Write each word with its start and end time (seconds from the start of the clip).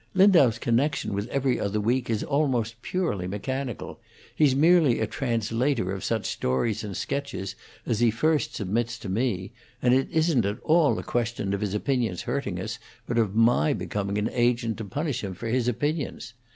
Lindau's 0.15 0.57
connection 0.57 1.13
with 1.13 1.27
'Every 1.29 1.59
Other 1.59 1.79
Week' 1.79 2.09
is 2.09 2.23
almost 2.23 2.81
purely 2.81 3.27
mechanical; 3.27 3.99
he's 4.35 4.55
merely 4.55 4.99
a 4.99 5.05
translator 5.05 5.91
of 5.91 6.03
such 6.03 6.25
stories 6.25 6.83
and 6.83 6.97
sketches 6.97 7.53
as 7.85 7.99
he 7.99 8.09
first 8.09 8.55
submits 8.55 8.97
to 8.97 9.09
me, 9.09 9.51
and 9.79 9.93
it 9.93 10.09
isn't 10.09 10.43
at 10.43 10.57
all 10.63 10.97
a 10.97 11.03
question 11.03 11.53
of 11.53 11.61
his 11.61 11.75
opinions 11.75 12.23
hurting 12.23 12.59
us, 12.59 12.79
but 13.05 13.19
of 13.19 13.35
my 13.35 13.73
becoming 13.73 14.17
an 14.17 14.31
agent 14.33 14.77
to 14.79 14.85
punish 14.85 15.23
him 15.23 15.35
for 15.35 15.49
his 15.49 15.67
opinions. 15.67 16.33